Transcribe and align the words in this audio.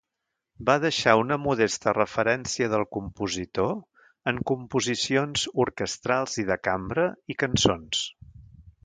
Va 0.67 0.75
deixar 0.83 1.11
una 1.23 1.35
modesta 1.41 1.91
referència 1.97 2.69
del 2.71 2.85
compositor 2.97 3.69
en 4.33 4.39
composicions 4.53 5.45
orquestrals 5.65 6.39
i 6.45 6.47
de 6.49 6.59
cambra 6.69 7.05
i 7.35 7.37
cançons. 7.45 8.01